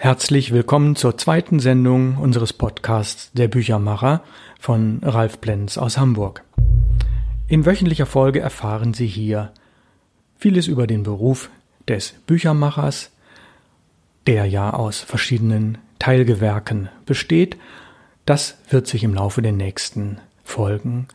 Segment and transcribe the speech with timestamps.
[0.00, 4.22] Herzlich willkommen zur zweiten Sendung unseres Podcasts Der Büchermacher
[4.60, 6.44] von Ralf Plenz aus Hamburg.
[7.48, 9.50] In wöchentlicher Folge erfahren Sie hier
[10.36, 11.50] vieles über den Beruf
[11.88, 13.10] des Büchermachers,
[14.28, 17.56] der ja aus verschiedenen Teilgewerken besteht.
[18.24, 21.08] Das wird sich im Laufe der nächsten Folgen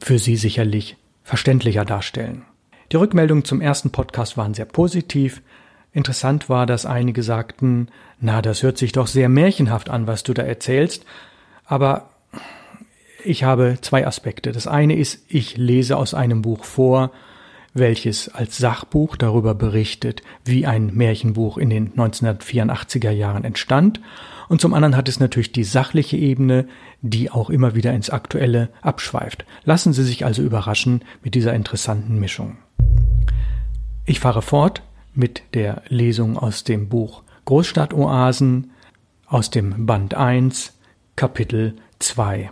[0.00, 2.42] für Sie sicherlich verständlicher darstellen.
[2.90, 5.40] Die Rückmeldungen zum ersten Podcast waren sehr positiv.
[5.94, 7.86] Interessant war, dass einige sagten,
[8.18, 11.06] na, das hört sich doch sehr märchenhaft an, was du da erzählst.
[11.64, 12.10] Aber
[13.24, 14.50] ich habe zwei Aspekte.
[14.50, 17.12] Das eine ist, ich lese aus einem Buch vor,
[17.74, 24.00] welches als Sachbuch darüber berichtet, wie ein Märchenbuch in den 1984er Jahren entstand.
[24.48, 26.66] Und zum anderen hat es natürlich die sachliche Ebene,
[27.02, 29.44] die auch immer wieder ins Aktuelle abschweift.
[29.62, 32.56] Lassen Sie sich also überraschen mit dieser interessanten Mischung.
[34.06, 34.82] Ich fahre fort
[35.14, 38.70] mit der Lesung aus dem Buch Großstadtoasen
[39.26, 40.78] aus dem Band 1,
[41.16, 42.50] Kapitel 2.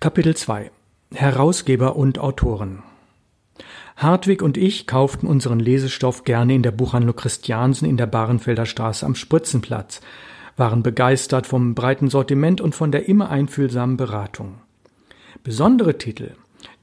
[0.00, 0.70] Kapitel 2
[1.14, 2.82] Herausgeber und Autoren
[3.96, 9.06] Hartwig und ich kauften unseren Lesestoff gerne in der Buchhandlung Christiansen in der Bahrenfelder Straße
[9.06, 10.00] am Spritzenplatz,
[10.56, 14.56] waren begeistert vom breiten Sortiment und von der immer einfühlsamen Beratung.
[15.42, 16.32] Besondere Titel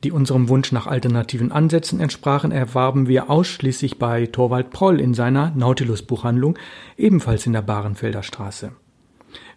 [0.04, 5.52] die unserem Wunsch nach alternativen Ansätzen entsprachen, erwarben wir ausschließlich bei Torvald Proll in seiner
[5.56, 6.58] Nautilus-Buchhandlung,
[6.98, 8.72] ebenfalls in der Bahrenfelder Straße.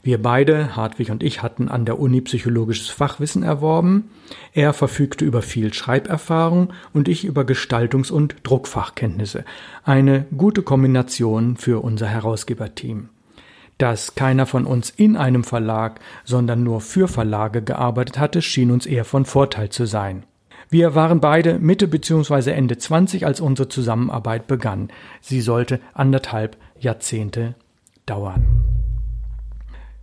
[0.03, 4.11] Wir beide, Hartwig und ich, hatten an der Uni psychologisches Fachwissen erworben.
[4.53, 9.47] Er verfügte über viel Schreiberfahrung und ich über Gestaltungs- und Druckfachkenntnisse.
[9.83, 13.09] Eine gute Kombination für unser Herausgeberteam.
[13.79, 18.85] Dass keiner von uns in einem Verlag, sondern nur für Verlage gearbeitet hatte, schien uns
[18.85, 20.25] eher von Vorteil zu sein.
[20.69, 22.51] Wir waren beide Mitte bzw.
[22.51, 24.89] Ende 20, als unsere Zusammenarbeit begann.
[25.21, 27.55] Sie sollte anderthalb Jahrzehnte
[28.07, 28.65] dauern.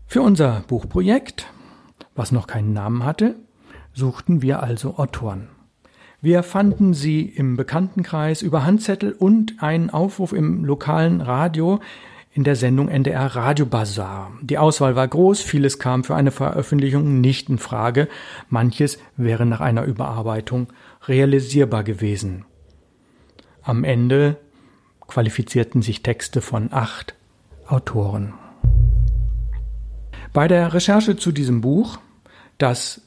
[0.07, 1.47] Für unser Buchprojekt,
[2.15, 3.35] was noch keinen Namen hatte,
[3.93, 5.47] suchten wir also Autoren.
[6.21, 11.79] Wir fanden sie im Bekanntenkreis über Handzettel und einen Aufruf im lokalen Radio
[12.33, 14.31] in der Sendung NDR Radio Bazaar.
[14.41, 18.07] Die Auswahl war groß, vieles kam für eine Veröffentlichung nicht in Frage,
[18.49, 20.67] manches wäre nach einer Überarbeitung
[21.07, 22.45] realisierbar gewesen.
[23.61, 24.37] Am Ende
[25.07, 27.15] qualifizierten sich Texte von acht
[27.67, 28.33] Autoren.
[30.33, 31.99] Bei der Recherche zu diesem Buch,
[32.57, 33.01] das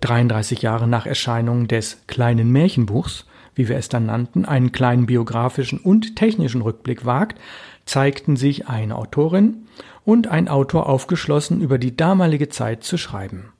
[0.00, 5.78] 33 Jahre nach Erscheinung des kleinen Märchenbuchs, wie wir es dann nannten, einen kleinen biografischen
[5.78, 7.38] und technischen Rückblick wagt,
[7.86, 9.66] zeigten sich eine Autorin
[10.04, 13.52] und ein Autor aufgeschlossen, über die damalige Zeit zu schreiben.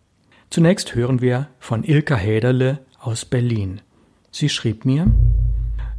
[0.50, 3.80] Zunächst hören wir von Ilka Häderle aus Berlin.
[4.30, 5.06] Sie schrieb mir,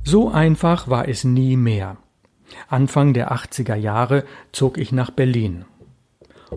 [0.03, 1.97] so einfach war es nie mehr.
[2.69, 5.65] Anfang der 80er Jahre zog ich nach Berlin.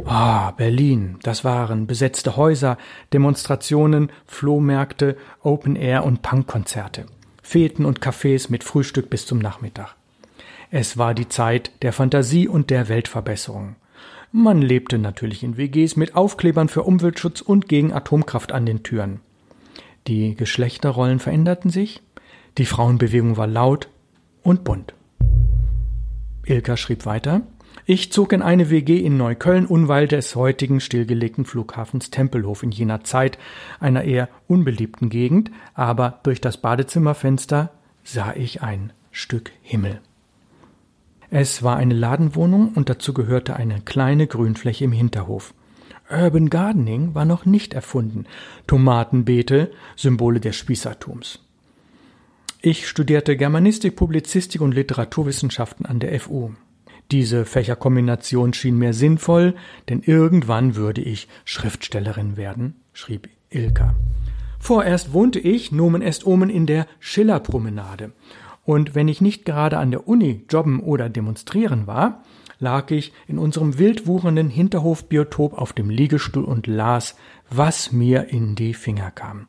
[0.04, 2.78] Ah, Berlin, das waren besetzte Häuser,
[3.12, 7.06] Demonstrationen, Flohmärkte, Open Air und Punkkonzerte,
[7.42, 9.96] Feten und Cafés mit Frühstück bis zum Nachmittag.
[10.72, 13.74] Es war die Zeit der Fantasie und der Weltverbesserung.
[14.30, 19.20] Man lebte natürlich in WGs mit Aufklebern für Umweltschutz und gegen Atomkraft an den Türen.
[20.06, 22.00] Die Geschlechterrollen veränderten sich,
[22.56, 23.88] die Frauenbewegung war laut
[24.44, 24.94] und bunt.
[26.46, 27.42] Ilka schrieb weiter,
[27.84, 33.02] ich zog in eine WG in Neukölln unweit des heutigen stillgelegten Flughafens Tempelhof in jener
[33.02, 33.38] Zeit,
[33.80, 37.70] einer eher unbeliebten Gegend, aber durch das Badezimmerfenster
[38.04, 40.00] sah ich ein Stück Himmel.
[41.30, 45.54] Es war eine Ladenwohnung und dazu gehörte eine kleine Grünfläche im Hinterhof.
[46.10, 48.24] Urban Gardening war noch nicht erfunden.
[48.66, 51.38] Tomatenbeete, Symbole des Spießertums.
[52.62, 56.50] Ich studierte Germanistik, Publizistik und Literaturwissenschaften an der FU.
[57.12, 59.54] Diese Fächerkombination schien mir sinnvoll,
[59.88, 63.94] denn irgendwann würde ich Schriftstellerin werden, schrieb Ilka.
[64.58, 68.12] Vorerst wohnte ich, Nomen est Omen, in der Schillerpromenade
[68.70, 72.22] und wenn ich nicht gerade an der Uni jobben oder demonstrieren war,
[72.60, 77.16] lag ich in unserem wildwuchernden Hinterhofbiotop auf dem Liegestuhl und las,
[77.50, 79.48] was mir in die Finger kam.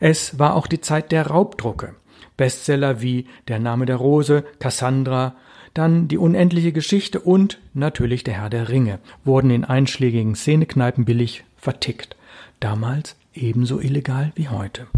[0.00, 1.94] Es war auch die Zeit der Raubdrucke.
[2.36, 5.36] Bestseller wie Der Name der Rose, Cassandra,
[5.72, 11.44] dann Die unendliche Geschichte und natürlich Der Herr der Ringe wurden in einschlägigen Szenekneipen billig
[11.56, 12.16] vertickt.
[12.58, 14.88] Damals ebenso illegal wie heute.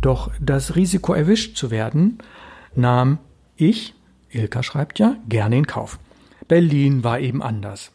[0.00, 2.18] Doch das Risiko erwischt zu werden
[2.76, 3.18] nahm
[3.56, 3.94] ich,
[4.30, 5.98] Ilka schreibt ja, gerne in Kauf.
[6.48, 7.92] Berlin war eben anders.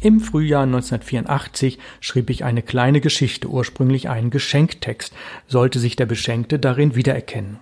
[0.00, 5.12] Im Frühjahr 1984 schrieb ich eine kleine Geschichte, ursprünglich einen Geschenktext,
[5.48, 7.58] sollte sich der Beschenkte darin wiedererkennen.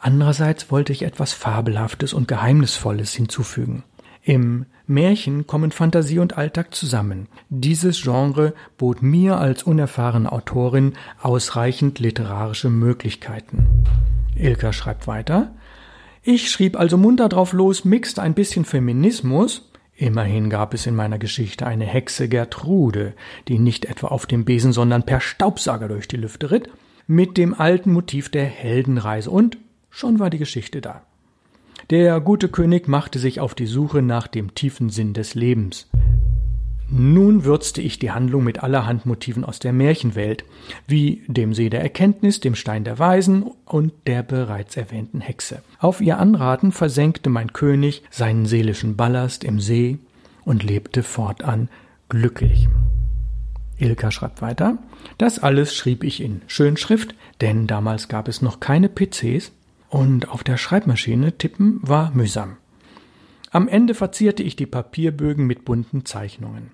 [0.00, 3.84] Andererseits wollte ich etwas Fabelhaftes und Geheimnisvolles hinzufügen.
[4.26, 7.28] Im Märchen kommen Fantasie und Alltag zusammen.
[7.48, 13.84] Dieses Genre bot mir als unerfahrene Autorin ausreichend literarische Möglichkeiten.
[14.34, 15.54] Ilka schreibt weiter.
[16.24, 19.70] Ich schrieb also munter drauf los, mixte ein bisschen Feminismus.
[19.94, 23.14] Immerhin gab es in meiner Geschichte eine Hexe Gertrude,
[23.46, 26.68] die nicht etwa auf dem Besen, sondern per Staubsauger durch die Lüfte ritt,
[27.06, 29.56] mit dem alten Motiv der Heldenreise und
[29.88, 31.04] schon war die Geschichte da.
[31.90, 35.88] Der gute König machte sich auf die Suche nach dem tiefen Sinn des Lebens.
[36.88, 40.44] Nun würzte ich die Handlung mit allerhand Motiven aus der Märchenwelt,
[40.88, 45.62] wie dem See der Erkenntnis, dem Stein der Weisen und der bereits erwähnten Hexe.
[45.78, 49.98] Auf ihr Anraten versenkte mein König seinen seelischen Ballast im See
[50.44, 51.68] und lebte fortan
[52.08, 52.68] glücklich.
[53.78, 54.78] Ilka schreibt weiter,
[55.18, 59.52] das alles schrieb ich in Schönschrift, denn damals gab es noch keine PCs
[59.88, 62.56] und auf der Schreibmaschine tippen war mühsam.
[63.50, 66.72] Am Ende verzierte ich die Papierbögen mit bunten Zeichnungen.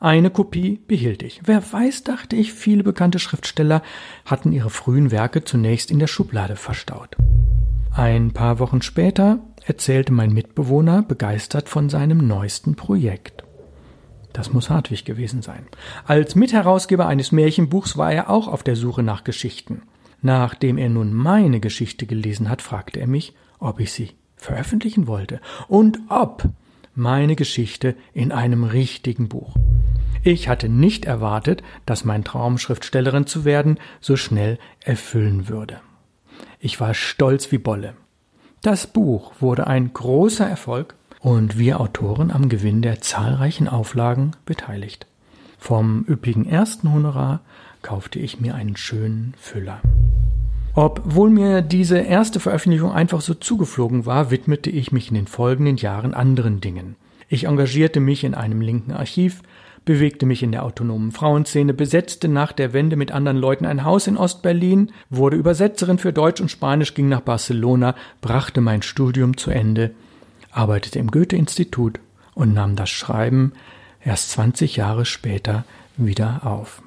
[0.00, 1.42] Eine Kopie behielt ich.
[1.44, 3.82] Wer weiß, dachte ich, viele bekannte Schriftsteller
[4.24, 7.16] hatten ihre frühen Werke zunächst in der Schublade verstaut.
[7.92, 13.44] Ein paar Wochen später erzählte mein Mitbewohner begeistert von seinem neuesten Projekt.
[14.32, 15.66] Das muss Hartwig gewesen sein.
[16.06, 19.82] Als Mitherausgeber eines Märchenbuchs war er auch auf der Suche nach Geschichten.
[20.22, 25.40] Nachdem er nun meine Geschichte gelesen hat, fragte er mich, ob ich sie veröffentlichen wollte
[25.68, 26.44] und ob
[26.94, 29.54] meine Geschichte in einem richtigen Buch.
[30.22, 35.80] Ich hatte nicht erwartet, dass mein Traum, Schriftstellerin zu werden, so schnell erfüllen würde.
[36.58, 37.94] Ich war stolz wie Bolle.
[38.62, 45.06] Das Buch wurde ein großer Erfolg und wir Autoren am Gewinn der zahlreichen Auflagen beteiligt.
[45.58, 47.40] Vom üppigen ersten Honorar
[47.82, 49.80] kaufte ich mir einen schönen Füller.
[50.74, 55.76] Obwohl mir diese erste Veröffentlichung einfach so zugeflogen war, widmete ich mich in den folgenden
[55.76, 56.96] Jahren anderen Dingen.
[57.28, 59.42] Ich engagierte mich in einem linken Archiv,
[59.84, 64.06] bewegte mich in der autonomen Frauenszene, besetzte nach der Wende mit anderen Leuten ein Haus
[64.06, 69.50] in Ostberlin, wurde Übersetzerin für Deutsch und Spanisch, ging nach Barcelona, brachte mein Studium zu
[69.50, 69.92] Ende,
[70.52, 71.98] arbeitete im Goethe-Institut
[72.34, 73.52] und nahm das Schreiben
[74.04, 75.64] erst 20 Jahre später
[75.96, 76.82] wieder auf.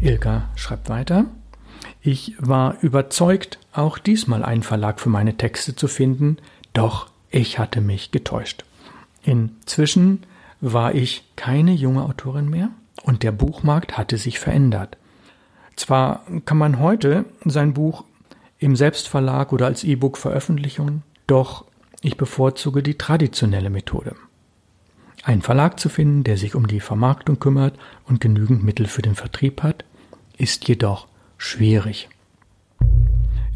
[0.00, 1.26] Ilka schreibt weiter.
[2.06, 6.36] Ich war überzeugt, auch diesmal einen Verlag für meine Texte zu finden,
[6.72, 8.64] doch ich hatte mich getäuscht.
[9.24, 10.22] Inzwischen
[10.60, 12.70] war ich keine junge Autorin mehr
[13.02, 14.96] und der Buchmarkt hatte sich verändert.
[15.74, 18.04] Zwar kann man heute sein Buch
[18.60, 21.64] im Selbstverlag oder als E-Book veröffentlichen, doch
[22.02, 24.14] ich bevorzuge die traditionelle Methode.
[25.24, 29.16] Einen Verlag zu finden, der sich um die Vermarktung kümmert und genügend Mittel für den
[29.16, 29.84] Vertrieb hat,
[30.38, 32.08] ist jedoch schwierig.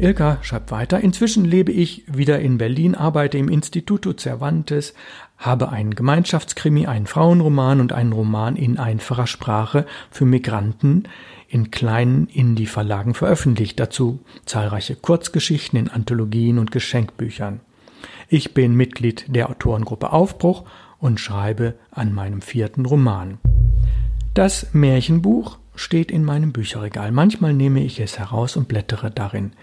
[0.01, 4.95] Ilka schreibt weiter, inzwischen lebe ich wieder in Berlin, arbeite im Instituto Cervantes,
[5.37, 11.03] habe einen Gemeinschaftskrimi, einen Frauenroman und einen Roman in einfacher Sprache für Migranten
[11.47, 17.59] in kleinen Indie-Verlagen veröffentlicht, dazu zahlreiche Kurzgeschichten in Anthologien und Geschenkbüchern.
[18.27, 20.63] Ich bin Mitglied der Autorengruppe Aufbruch
[20.97, 23.37] und schreibe an meinem vierten Roman.
[24.33, 27.11] Das Märchenbuch steht in meinem Bücherregal.
[27.11, 29.53] Manchmal nehme ich es heraus und blättere darin.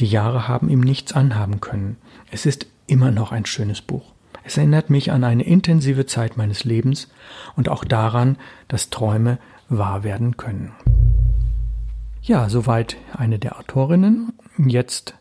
[0.00, 1.96] Die Jahre haben ihm nichts anhaben können.
[2.30, 4.12] Es ist immer noch ein schönes Buch.
[4.44, 7.08] Es erinnert mich an eine intensive Zeit meines Lebens
[7.56, 8.36] und auch daran,
[8.68, 9.38] dass Träume
[9.68, 10.72] wahr werden können.
[12.22, 14.32] Ja, soweit eine der Autorinnen.
[14.58, 15.14] Jetzt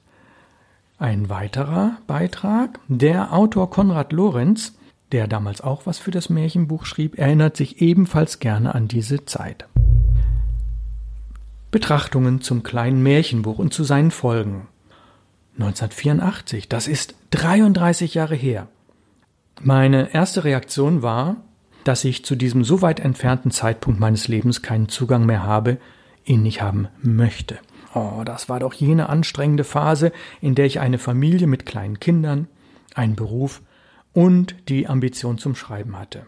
[0.97, 2.79] ein weiterer Beitrag.
[2.87, 4.77] Der Autor Konrad Lorenz,
[5.11, 9.67] der damals auch was für das Märchenbuch schrieb, erinnert sich ebenfalls gerne an diese Zeit.
[11.73, 14.67] Betrachtungen zum kleinen Märchenbuch und zu seinen Folgen.
[15.55, 18.67] 1984, das ist 33 Jahre her.
[19.59, 21.37] Meine erste Reaktion war,
[21.83, 25.79] dass ich zu diesem so weit entfernten Zeitpunkt meines Lebens keinen Zugang mehr habe,
[26.25, 27.57] ihn nicht haben möchte.
[27.95, 30.11] Oh, das war doch jene anstrengende Phase,
[30.41, 32.47] in der ich eine Familie mit kleinen Kindern,
[32.93, 33.63] einen Beruf
[34.13, 36.27] und die Ambition zum Schreiben hatte.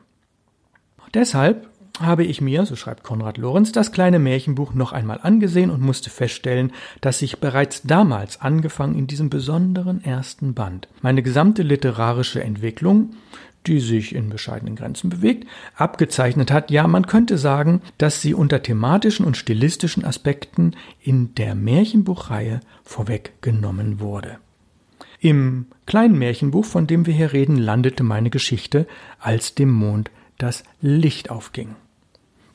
[1.13, 1.69] Deshalb
[2.01, 6.09] habe ich mir, so schreibt Konrad Lorenz, das kleine Märchenbuch noch einmal angesehen und musste
[6.09, 6.71] feststellen,
[7.01, 13.11] dass ich bereits damals angefangen in diesem besonderen ersten Band meine gesamte literarische Entwicklung,
[13.67, 16.71] die sich in bescheidenen Grenzen bewegt, abgezeichnet hat.
[16.71, 23.99] Ja, man könnte sagen, dass sie unter thematischen und stilistischen Aspekten in der Märchenbuchreihe vorweggenommen
[23.99, 24.37] wurde.
[25.19, 28.85] Im kleinen Märchenbuch, von dem wir hier reden, landete meine Geschichte,
[29.19, 31.75] als dem Mond das Licht aufging.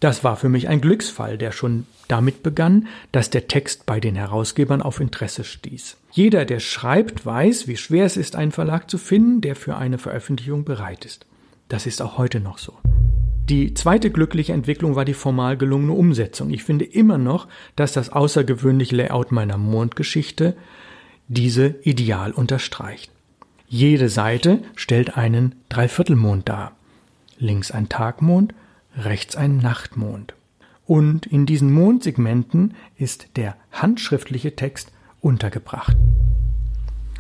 [0.01, 4.17] Das war für mich ein Glücksfall, der schon damit begann, dass der Text bei den
[4.17, 5.99] Herausgebern auf Interesse stieß.
[6.11, 9.99] Jeder, der schreibt, weiß, wie schwer es ist, einen Verlag zu finden, der für eine
[9.99, 11.27] Veröffentlichung bereit ist.
[11.69, 12.79] Das ist auch heute noch so.
[13.49, 16.51] Die zweite glückliche Entwicklung war die formal gelungene Umsetzung.
[16.51, 20.57] Ich finde immer noch, dass das außergewöhnliche Layout meiner Mondgeschichte
[21.29, 23.11] diese ideal unterstreicht.
[23.69, 26.73] Jede Seite stellt einen Dreiviertelmond dar.
[27.39, 28.55] Links ein Tagmond,
[28.97, 30.35] rechts ein Nachtmond.
[30.87, 35.97] Und in diesen Mondsegmenten ist der handschriftliche Text untergebracht.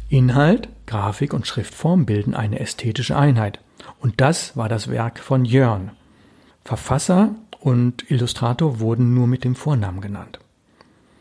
[0.09, 3.61] Inhalt, Grafik und Schriftform bilden eine ästhetische Einheit.
[4.01, 5.93] Und das war das Werk von Jörn.
[6.65, 10.41] Verfasser und Illustrator wurden nur mit dem Vornamen genannt.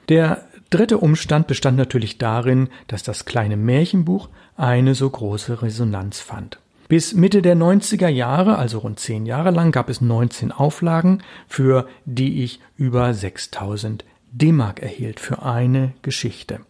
[0.09, 6.59] Der dritte Umstand bestand natürlich darin, dass das kleine Märchenbuch eine so große Resonanz fand.
[6.89, 11.87] Bis Mitte der 90er Jahre, also rund zehn Jahre lang, gab es 19 Auflagen, für
[12.05, 16.61] die ich über 6000 D-Mark erhielt für eine Geschichte.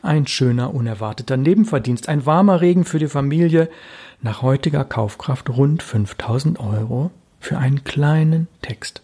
[0.00, 3.68] Ein schöner, unerwarteter Nebenverdienst, ein warmer Regen für die Familie,
[4.22, 9.02] nach heutiger Kaufkraft rund 5000 Euro für einen kleinen Text.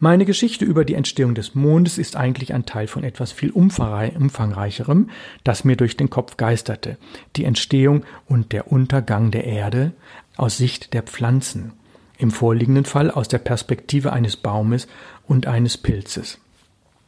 [0.00, 5.10] Meine Geschichte über die Entstehung des Mondes ist eigentlich ein Teil von etwas viel umfangreicherem,
[5.42, 6.98] das mir durch den Kopf geisterte.
[7.34, 9.92] Die Entstehung und der Untergang der Erde
[10.36, 11.72] aus Sicht der Pflanzen.
[12.16, 14.86] Im vorliegenden Fall aus der Perspektive eines Baumes
[15.26, 16.38] und eines Pilzes.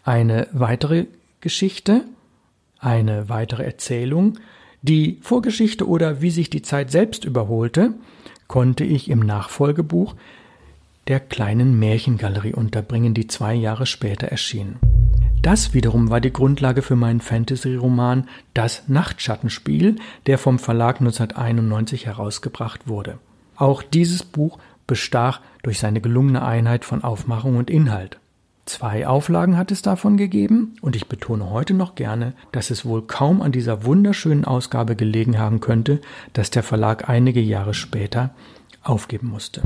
[0.02, 1.06] Eine weitere
[1.40, 2.04] Geschichte,
[2.80, 4.38] eine weitere Erzählung,
[4.82, 7.94] die Vorgeschichte oder wie sich die Zeit selbst überholte,
[8.48, 10.16] konnte ich im Nachfolgebuch
[11.10, 14.76] der kleinen Märchengalerie unterbringen, die zwei Jahre später erschien.
[15.42, 22.86] Das wiederum war die Grundlage für meinen Fantasy-Roman Das Nachtschattenspiel, der vom Verlag 1991 herausgebracht
[22.86, 23.18] wurde.
[23.56, 28.20] Auch dieses Buch bestach durch seine gelungene Einheit von Aufmachung und Inhalt.
[28.64, 33.02] Zwei Auflagen hat es davon gegeben, und ich betone heute noch gerne, dass es wohl
[33.02, 36.00] kaum an dieser wunderschönen Ausgabe gelegen haben könnte,
[36.34, 38.30] dass der Verlag einige Jahre später
[38.84, 39.62] aufgeben musste.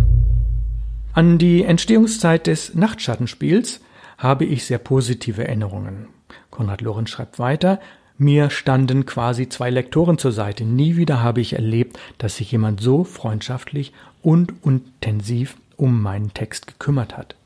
[1.14, 3.80] An die Entstehungszeit des Nachtschattenspiels
[4.18, 6.08] habe ich sehr positive Erinnerungen.
[6.50, 7.78] Konrad Lorenz schreibt weiter,
[8.18, 10.64] mir standen quasi zwei Lektoren zur Seite.
[10.64, 13.92] Nie wieder habe ich erlebt, dass sich jemand so freundschaftlich
[14.22, 17.36] und intensiv um meinen Text gekümmert hat.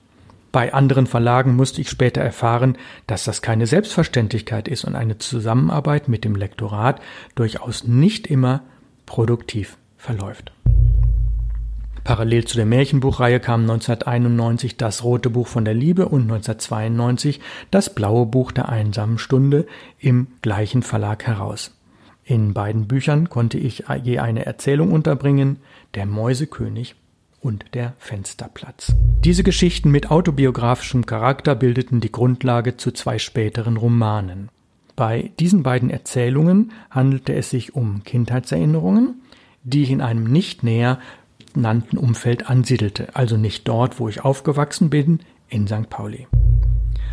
[0.51, 6.09] Bei anderen Verlagen musste ich später erfahren, dass das keine Selbstverständlichkeit ist und eine Zusammenarbeit
[6.09, 7.03] mit dem Lektorat
[7.35, 8.63] durchaus nicht immer
[9.05, 10.53] produktiv verläuft.
[12.09, 17.39] Parallel zu der Märchenbuchreihe kam 1991 das Rote Buch von der Liebe und 1992
[17.71, 19.67] das Blaue Buch der einsamen Stunde
[19.99, 21.77] im gleichen Verlag heraus.
[22.25, 25.59] In beiden Büchern konnte ich je eine Erzählung unterbringen,
[25.93, 26.95] der Mäusekönig
[27.43, 28.95] und der Fensterplatz.
[29.23, 34.49] Diese Geschichten mit autobiografischem Charakter bildeten die Grundlage zu zwei späteren Romanen.
[34.97, 39.21] Bei diesen beiden Erzählungen handelte es sich um Kindheitserinnerungen,
[39.63, 40.99] die ich in einem nicht näher
[41.55, 45.89] genannten Umfeld ansiedelte, also nicht dort, wo ich aufgewachsen bin, in St.
[45.89, 46.27] Pauli.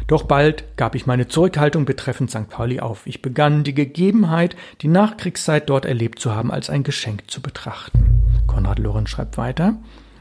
[0.08, 2.50] Doch bald gab ich meine Zurückhaltung betreffend St.
[2.50, 3.08] Pauli auf.
[3.08, 8.22] Ich begann die Gegebenheit, die Nachkriegszeit dort erlebt zu haben, als ein Geschenk zu betrachten.
[8.46, 9.78] Konrad Lorenz schreibt weiter.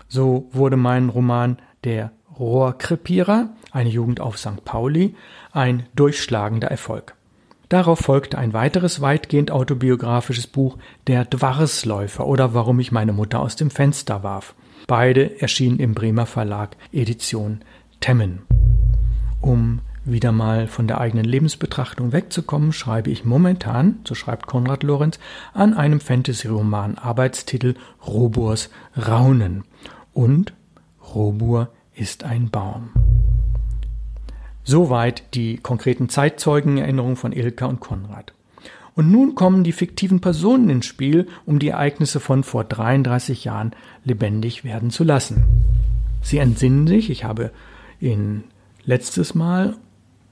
[0.09, 4.65] So wurde mein Roman Der Rohrkrepierer, eine Jugend auf St.
[4.65, 5.15] Pauli,
[5.53, 7.15] ein durchschlagender Erfolg.
[7.75, 10.79] Darauf folgte ein weiteres weitgehend autobiografisches Buch
[11.09, 14.55] Der Dwarsläufer oder Warum ich meine Mutter aus dem Fenster warf.
[14.87, 17.63] Beide erschienen im Bremer Verlag Edition
[17.99, 18.43] Temmen.
[19.41, 25.19] Um wieder mal von der eigenen Lebensbetrachtung wegzukommen, schreibe ich momentan, so schreibt Konrad Lorenz,
[25.53, 27.75] an einem Fantasy-Roman Arbeitstitel
[28.07, 29.65] Roburs Raunen
[30.13, 30.53] und
[31.13, 32.91] Robur ist ein Baum.
[34.65, 38.33] Soweit die konkreten Zeitzeugenerinnerungen von Ilka und Konrad.
[38.97, 43.73] Und nun kommen die fiktiven Personen ins Spiel, um die Ereignisse von vor 33 Jahren
[44.05, 45.45] lebendig werden zu lassen.
[46.23, 47.51] Sie entsinnen sich, ich habe
[48.01, 48.45] in
[48.85, 49.77] letztes Mal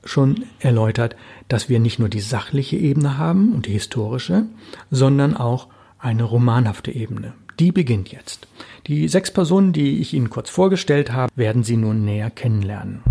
[0.04, 1.16] schon erläutert,
[1.48, 4.46] dass wir nicht nur die sachliche Ebene haben und die historische,
[4.90, 7.34] sondern auch eine romanhafte Ebene.
[7.58, 8.48] Die beginnt jetzt.
[8.86, 13.02] Die sechs Personen, die ich Ihnen kurz vorgestellt habe, werden Sie nun näher kennenlernen.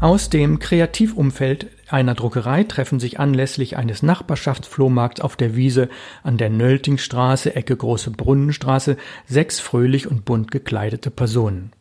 [0.00, 5.88] Aus dem Kreativumfeld einer Druckerei treffen sich anlässlich eines Nachbarschaftsflohmarkts auf der Wiese
[6.22, 8.96] an der Nöltingstraße, Ecke Große Brunnenstraße,
[9.26, 11.72] sechs fröhlich und bunt gekleidete Personen.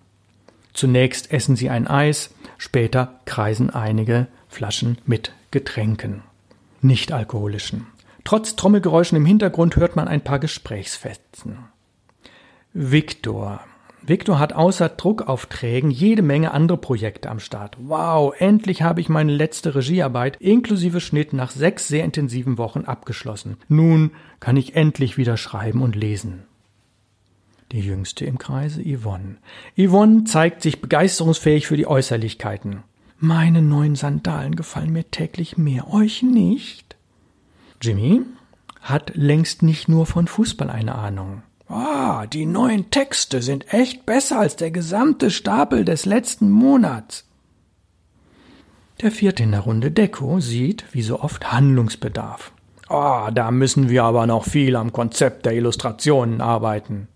[0.73, 6.23] Zunächst essen sie ein Eis, später kreisen einige Flaschen mit Getränken.
[6.81, 7.87] Nicht alkoholischen.
[8.23, 11.57] Trotz Trommelgeräuschen im Hintergrund hört man ein paar Gesprächsfetzen.
[12.73, 13.61] Viktor,
[14.05, 17.77] Victor hat außer Druckaufträgen jede Menge andere Projekte am Start.
[17.79, 23.55] Wow, endlich habe ich meine letzte Regiearbeit inklusive Schnitt nach sechs sehr intensiven Wochen abgeschlossen.
[23.69, 26.43] Nun kann ich endlich wieder schreiben und lesen.
[27.71, 29.37] Die jüngste im Kreise, Yvonne.
[29.77, 32.83] Yvonne zeigt sich begeisterungsfähig für die Äußerlichkeiten.
[33.19, 36.97] Meine neuen Sandalen gefallen mir täglich mehr, euch nicht?
[37.81, 38.21] Jimmy
[38.81, 41.41] hat längst nicht nur von Fußball eine Ahnung.
[41.67, 47.25] Ah, die neuen Texte sind echt besser als der gesamte Stapel des letzten Monats.
[49.01, 52.51] Der vierte in der Runde Deko sieht, wie so oft, Handlungsbedarf.
[52.89, 57.07] Ah, da müssen wir aber noch viel am Konzept der Illustrationen arbeiten.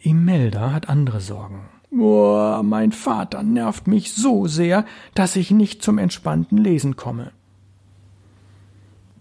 [0.00, 1.68] Imelda hat andere Sorgen.
[1.90, 7.32] Oh, mein Vater nervt mich so sehr, dass ich nicht zum entspannten Lesen komme.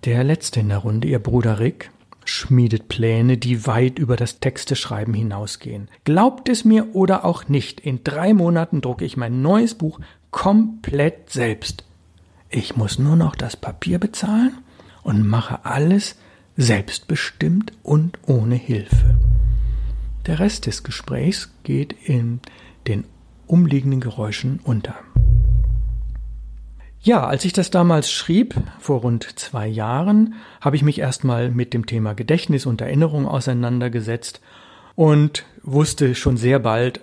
[0.05, 1.91] Der letzte in der Runde, ihr Bruder Rick,
[2.25, 5.89] schmiedet Pläne, die weit über das Texteschreiben hinausgehen.
[6.03, 9.99] Glaubt es mir oder auch nicht, in drei Monaten drucke ich mein neues Buch
[10.31, 11.83] komplett selbst.
[12.49, 14.57] Ich muss nur noch das Papier bezahlen
[15.03, 16.15] und mache alles
[16.55, 19.19] selbstbestimmt und ohne Hilfe.
[20.25, 22.39] Der Rest des Gesprächs geht in
[22.87, 23.05] den
[23.47, 24.95] umliegenden Geräuschen unter.
[27.05, 31.73] Ja, als ich das damals schrieb, vor rund zwei Jahren, habe ich mich erstmal mit
[31.73, 34.39] dem Thema Gedächtnis und Erinnerung auseinandergesetzt
[34.95, 37.01] und wusste schon sehr bald,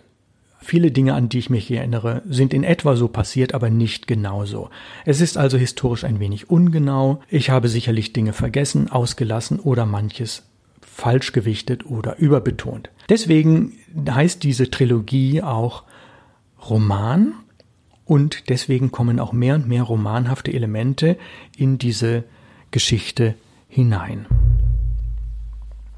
[0.63, 4.71] viele Dinge, an die ich mich erinnere, sind in etwa so passiert, aber nicht genauso.
[5.05, 7.21] Es ist also historisch ein wenig ungenau.
[7.29, 10.45] Ich habe sicherlich Dinge vergessen, ausgelassen oder manches
[10.81, 12.89] falsch gewichtet oder überbetont.
[13.11, 13.75] Deswegen
[14.09, 15.85] heißt diese Trilogie auch
[16.71, 17.35] Roman
[18.11, 21.17] und deswegen kommen auch mehr und mehr romanhafte Elemente
[21.57, 22.25] in diese
[22.73, 23.37] Geschichte
[23.69, 24.27] hinein.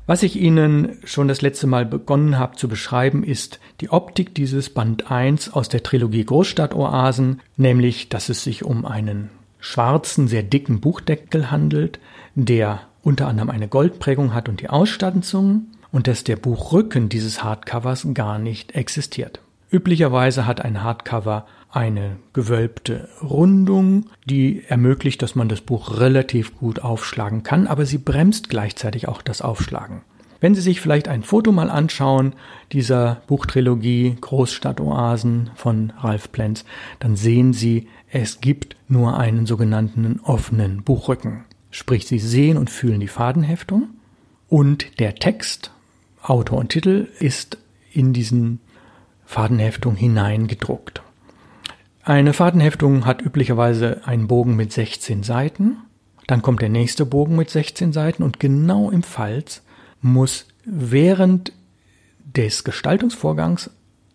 [0.07, 4.69] Was ich Ihnen schon das letzte Mal begonnen habe zu beschreiben, ist die Optik dieses
[4.69, 10.81] Band 1 aus der Trilogie Großstadtoasen, nämlich, dass es sich um einen schwarzen, sehr dicken
[10.81, 11.99] Buchdeckel handelt,
[12.35, 18.09] der unter anderem eine Goldprägung hat und die Ausstanzung und dass der Buchrücken dieses Hardcovers
[18.13, 19.41] gar nicht existiert.
[19.71, 26.81] Üblicherweise hat ein Hardcover eine gewölbte Rundung, die ermöglicht, dass man das Buch relativ gut
[26.81, 30.03] aufschlagen kann, aber sie bremst gleichzeitig auch das Aufschlagen.
[30.43, 32.35] Wenn Sie sich vielleicht ein Foto mal anschauen
[32.73, 36.65] dieser Buchtrilogie Großstadtoasen von Ralph Plenz,
[36.99, 41.45] dann sehen Sie, es gibt nur einen sogenannten offenen Buchrücken.
[41.71, 43.91] Sprich, Sie sehen und fühlen die Fadenheftung
[44.49, 45.71] und der Text,
[46.21, 47.59] Autor und Titel ist
[47.93, 48.59] in diesen
[49.25, 51.03] Fadenheftung hineingedruckt.
[52.05, 55.77] Eine Fadenheftung hat üblicherweise einen Bogen mit 16 Seiten,
[56.27, 59.63] dann kommt der nächste Bogen mit 16 Seiten und genau im Falz
[60.01, 61.53] muss während
[62.25, 63.71] des Gestaltungsvorgangs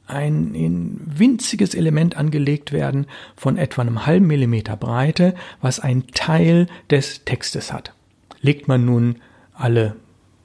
[0.05, 6.67] ein in winziges Element angelegt werden von etwa einem halben Millimeter Breite, was ein Teil
[6.89, 7.93] des Textes hat.
[8.41, 9.17] Legt man nun
[9.53, 9.95] alle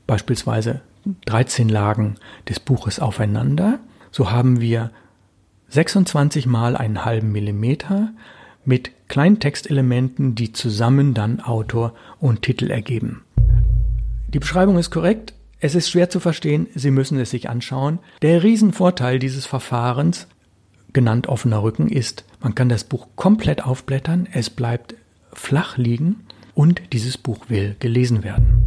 [0.06, 0.80] beispielsweise
[1.26, 2.16] 13 Lagen
[2.48, 4.90] des Buches aufeinander, so haben wir
[5.72, 8.10] 26 mal einen halben Millimeter
[8.62, 13.24] mit kleinen Textelementen, die zusammen dann Autor und Titel ergeben.
[14.28, 15.32] Die Beschreibung ist korrekt.
[15.60, 16.66] Es ist schwer zu verstehen.
[16.74, 18.00] Sie müssen es sich anschauen.
[18.20, 20.26] Der Riesenvorteil dieses Verfahrens,
[20.92, 24.28] genannt offener Rücken, ist, man kann das Buch komplett aufblättern.
[24.30, 24.94] Es bleibt
[25.32, 28.62] flach liegen und dieses Buch will gelesen werden.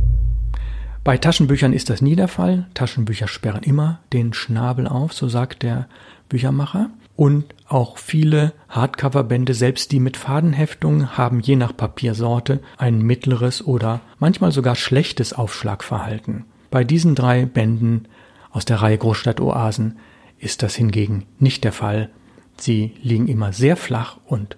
[1.04, 2.66] Bei Taschenbüchern ist das nie der Fall.
[2.74, 5.88] Taschenbücher sperren immer den Schnabel auf, so sagt der
[6.30, 6.90] Büchermacher.
[7.16, 14.02] Und auch viele Hardcover-Bände, selbst die mit Fadenheftung, haben je nach Papiersorte ein mittleres oder
[14.20, 16.46] manchmal sogar schlechtes Aufschlagverhalten.
[16.72, 18.08] Bei diesen drei Bänden
[18.52, 19.98] aus der Reihe Großstadtoasen
[20.40, 22.10] ist das hingegen nicht der Fall.
[22.58, 24.58] Sie liegen immer sehr flach und